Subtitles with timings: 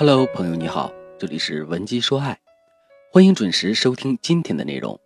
[0.00, 2.38] Hello，朋友你好，这里是文姬说爱，
[3.10, 4.96] 欢迎准时收听今天的内容。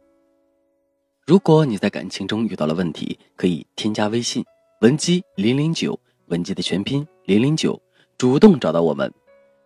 [1.25, 4.45] 如果你在感情中遇到了问题，可以添加微信
[4.83, 7.81] 文姬零零九，文姬的全拼零零九，
[8.19, 9.11] 主动找到我们，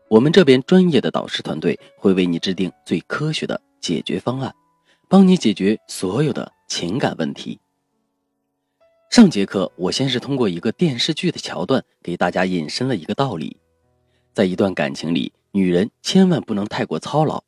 [0.09, 4.55] 我们这边专业的导师团队会为你制定最科学的解决方案，
[5.09, 7.59] 帮你解决所有的情感问题。
[9.11, 13.57] 上节课我先是通过一个电视剧的桥段给大家引申了一个道理，
[14.37, 17.43] 在一段感情里，女人千万不能太过操劳。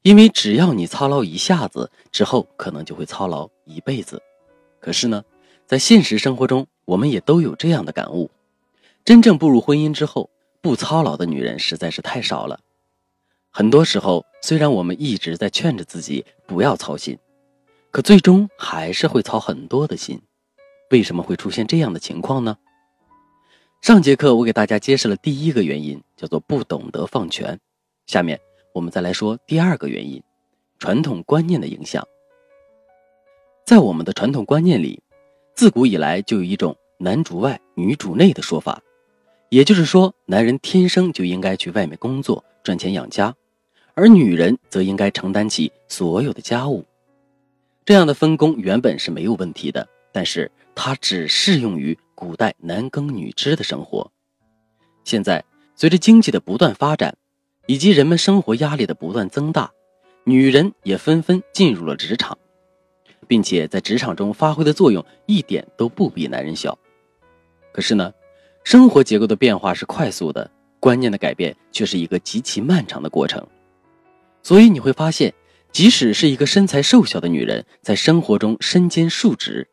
[0.00, 4.22] 因为只要你操劳一下子，之后可能就会操劳一辈子。
[4.80, 5.22] 可是呢，
[5.66, 8.30] 在现实生活中，我们也都有这样的感悟：
[9.04, 10.30] 真正步入婚姻之后，
[10.62, 12.58] 不操劳的女人实在是太少了。
[13.50, 17.18] 很多时候，虽然我们一直在劝着自己不要操心，
[17.90, 20.18] 可最终还是会操很多的心。
[20.88, 22.56] 为什么会出现这样的情况呢？
[23.84, 27.60] 上节课我给大家揭示了第一个原因，叫做不懂得放权。
[28.06, 28.40] 下面。
[28.72, 30.22] 我们再来说第二个原因，
[30.78, 32.02] 传统观念的影响。
[33.66, 35.02] 在我们的传统观念里，
[35.54, 38.80] 自古以来就有一种“男主外，女主内”的说法，
[39.50, 43.36] 也就是说，男人天生就应该去外面工作赚钱养家，
[43.92, 46.82] 而女人则应该承担起所有的家务。
[47.84, 54.10] 这样的分工原本是没有问题的，但是它只适用于古代男耕女织的生活。
[55.04, 57.16] 现在，随着经济的不断发展。
[57.66, 59.72] 以及人们生活压力的不断增大，
[60.24, 62.36] 女人也纷纷进入了职场，
[63.26, 66.78] 并且在职场中发挥的作用一点都不比男人小。
[67.72, 68.12] 可是呢，
[68.64, 73.42] 生活结构的变化是快速的，观念的改变却是一个极其漫长的过程。
[74.42, 75.32] 所以你会发现，
[75.72, 79.66] 即使是一个身材瘦小的女人，在生活中身兼数职，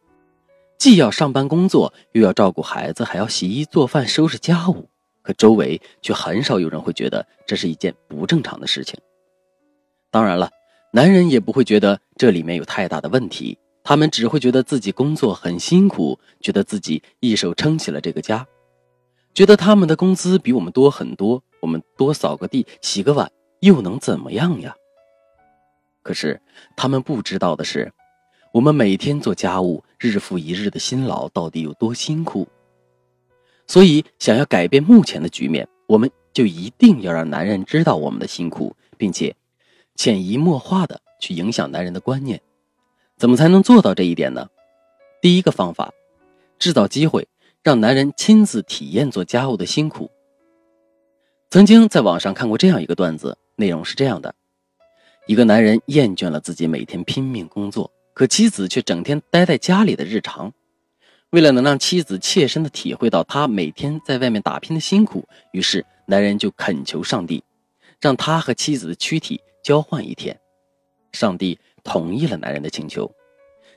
[0.82, 4.90] 既要上班工作，又要照顾孩子，还要洗衣做饭、收拾家务。
[5.22, 9.00] 可周围却很少有人会觉得这是一件不正常的事情。
[10.10, 10.50] 当然了，
[10.92, 18.48] 男人也不会觉得这里面有太大的问题，他们只会觉得自己工作很辛苦，觉得自己一手撑起了这个家，
[19.36, 24.76] 觉得他们的工资比我们多很多，我们多扫个地、洗个碗又能怎么样呀？
[26.02, 26.42] 可是
[26.76, 27.94] 他们不知道的是，
[28.54, 32.46] 我们每天做家务，日复一日的辛劳到底有多辛苦。
[33.66, 39.34] 所以，想要改变目前的局面，我们就一定要让男人知道我们的辛苦，并且
[39.96, 42.42] 潜移默化的去影响男人的观念。
[43.16, 44.50] 怎么才能做到这一点呢？
[45.22, 45.94] 第一个方法，
[46.60, 47.26] 制造机会，
[47.64, 50.12] 让男人亲自体验做家务的辛苦。
[51.50, 54.36] 曾经在网上看过这样一个段子，内容是这样的：
[55.26, 60.54] 一个男人厌倦了自己每天拼命工作，可妻子却整天待在家里的日常。
[61.32, 67.44] 为了能让妻子切身的体会到他每天在外面打拼的辛苦，于是男人就恳求上帝，
[68.02, 70.38] 让他和妻子的躯体交换一天。
[71.14, 73.10] 上帝同意了男人的请求。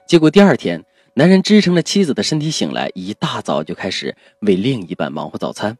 [0.06, 0.84] 结果第二天，
[1.14, 5.78] 男人支撑着妻子的身体醒来，一大早就开始为另一半忙活早餐。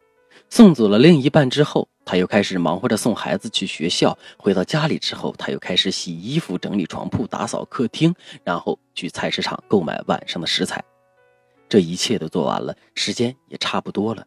[0.51, 4.17] 送走了另一半之后，他又开始忙活着送孩子去学校。
[4.39, 10.83] 回到家里之后，他又开始洗衣服、整理床铺、打扫客厅，然后去菜市场购买晚上的食材。
[11.69, 14.25] 这一切都做完了，时间也差不多了，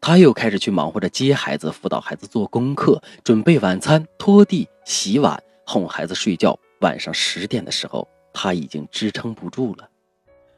[0.00, 6.56] 他又开始去忙活着接孩子、辅导孩子做功课、准备晚餐、拖地、洗碗、哄孩子睡觉。
[6.80, 9.88] 晚上十点的时候，他已经支撑不住了，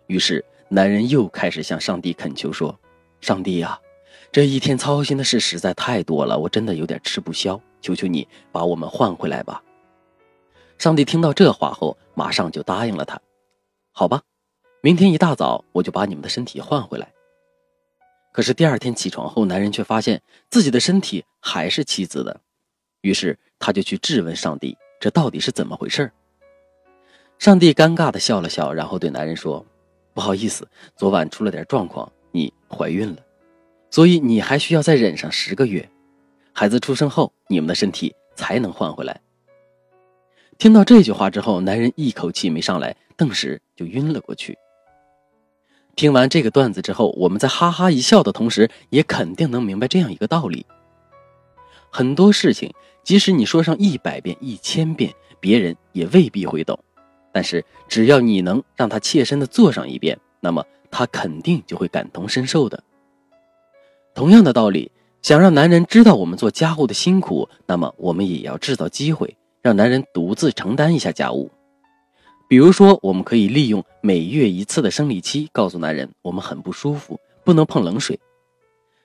[0.08, 2.78] 于是男人又开始向上帝恳求说
[3.20, 3.78] ：“上帝呀，
[4.34, 9.62] 这一天操心的事实在太多了，我真的有点吃不消，求求你把我们换回来吧。”
[10.76, 13.16] 上帝听到这话后，马上就答应了他
[13.94, 14.20] ：“好吧。”
[14.82, 17.12] 明天一大早，我就把你们的身体换回来。
[18.32, 20.20] 可是第二天起床后，男人却发现
[20.50, 22.40] 自己的身体还是妻子的，
[23.02, 26.10] 于是他就去质问上帝：“这到底是怎么回事？”
[27.38, 29.64] 上帝尴尬的笑了笑，然后对男人说
[30.12, 33.23] ：“不好意思，昨晚出了点状况，你怀孕了，
[33.94, 35.88] 所以你还需要再忍上十个月。
[36.52, 39.20] 孩子出生后，你们的身体才能换回来。”
[40.58, 44.58] 听到这句话之后，男人一口气没上来，顿时就晕了过去。
[45.94, 50.66] 听完这个段子之后，我们在哈哈一笑的同时，也肯定能明白这样一个道理：
[51.88, 52.74] 很多事情，
[53.04, 56.76] 即使你说上一百遍、一千遍，别人也未必会懂；
[57.30, 62.82] 但是只要你能让他切身的做上一遍，那么他肯定就会感同身受的。
[64.14, 71.50] 同样的道理，想让男人知道我们做家务的辛苦，那么我们也要制造机会，让男人独自承担一下家务。
[72.46, 78.20] 比如说，我们可以利用每月一次的生理期，告诉男人我们很不舒服，不能碰冷水。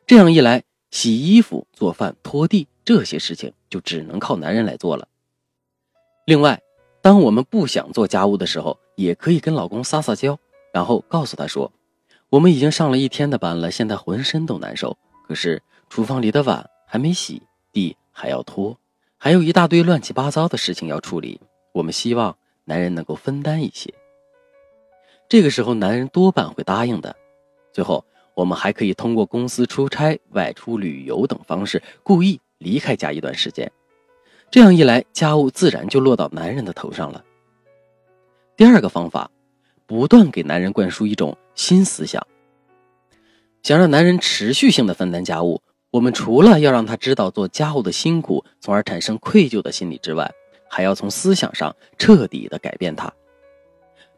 [0.06, 5.08] 这样一来，洗衣服、做饭、拖地这些事情就只能靠男人来做了。
[6.26, 6.62] 另外，
[7.02, 10.38] 当我们不想做家务的时候，也可以跟老公撒撒娇，
[10.72, 11.72] 然后告诉他说
[12.30, 14.96] ：“我们已经上了一天的班了，现在浑身都难受。
[15.28, 17.42] 可是厨房里的碗还没洗，
[17.72, 18.78] 地还要拖，
[19.18, 21.42] 还有一大堆乱七八糟的事情要处理。
[21.72, 23.92] 我们希望男人能够分担一些。”
[25.28, 27.16] 这个时候，男人多半会答应的。
[27.72, 28.06] 最后，
[28.36, 33.72] 我们还可以通过公司出差、外出旅游等方式，故意离开家一段时间。
[34.52, 37.24] 这样一来，家务自然就落到男人的头上了。
[38.56, 39.30] 第二个方法，
[39.86, 42.26] 不断给男人灌输一种新思想。
[43.64, 45.62] 想让男人持续性的分担家务，
[45.92, 50.32] 我们除了要让他知道做家务的辛苦，从而产生愧疚的心理之外，
[50.70, 53.14] 还要从思想上彻底的改变他。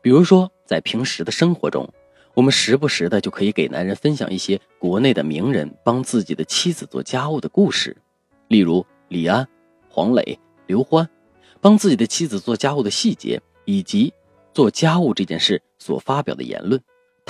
[0.04, 1.92] 比如说，在平时的生活中，
[2.36, 7.98] 我们时不时的就可以给男人分享一些国内的名人帮自己的妻子做家务的故事，
[8.50, 9.48] 例如李安。
[9.90, 11.10] 黄磊、刘欢
[11.60, 14.14] 帮自己的妻子做家务的细节，以及
[14.54, 16.82] 做家务这件事所发表的言论，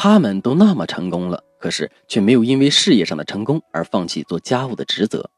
[0.03, 5.29] 他们都那么成功了，可是却没有因为事业上的成功而放弃做家务的职责，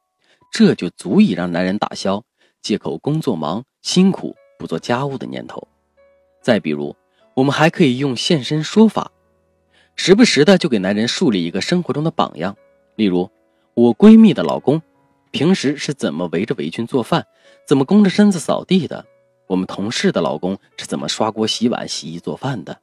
[0.53, 2.23] 这就足以让男人打消
[2.61, 5.67] 借口工作忙、辛苦不做家务的念头。
[6.41, 6.95] 再比如，
[7.33, 9.11] 我们还可以用现身说法，
[9.97, 12.55] 时不时的就给男人树立一个生活中的榜样，
[12.95, 13.29] 例如
[13.73, 14.81] 我闺蜜的老公。
[15.31, 17.27] 平时是怎么围着围裙做饭，
[17.67, 19.05] 怎么弓着身子扫地的？
[19.47, 22.79] 我们同事的老公是怎么刷锅、洗碗、洗衣、做饭的？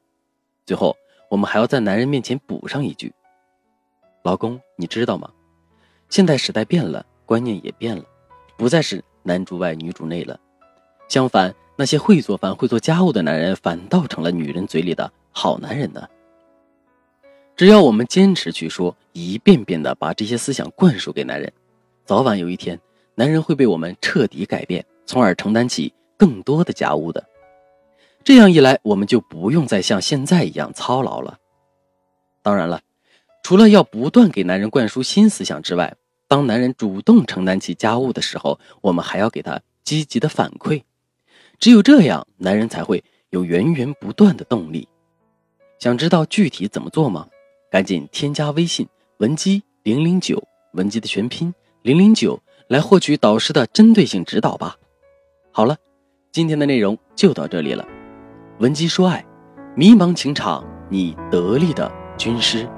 [0.66, 0.94] 最后，
[1.30, 3.12] 我们还要在男人面前补上一句
[4.24, 5.30] ：“老公，你知道吗？
[6.08, 8.02] 现在时代变了，观念也变了，
[8.56, 10.38] 不再是男主外女主内了。
[11.08, 16.04] 相反，那些会做饭、会做家务的男人，反倒成了女人嘴里的好男人呢。
[17.54, 21.52] 只要我们坚持去说，一遍遍的把这些思想灌输给男人。”
[22.04, 22.76] 早晚有一天，
[23.14, 27.24] 男人会被我们彻底改变，从而承担起更多的家务的。
[28.22, 31.38] 这样一来，我们就不用再像现在一样操劳了。
[32.42, 32.80] 当然了，
[33.42, 35.96] 除了要不断给男人灌输新思想之外，
[36.28, 40.82] 当男人主动承担起家务的时候，我们还要给他积极的反馈。
[41.58, 44.86] 只有这样，男人才会有源源不断的动力。
[45.78, 47.26] 想知道具体怎么做吗？
[47.70, 48.86] 赶紧添加微信
[49.18, 51.52] 文姬零零九，文姬的全拼。
[51.82, 52.38] 零零九
[52.68, 54.76] 来获取导师的针对性指导吧。
[55.50, 55.76] 好了，
[56.30, 57.86] 今天的内容就到这里了。
[58.60, 59.24] 文姬说爱，
[59.74, 62.68] 迷茫情场你得力的军师。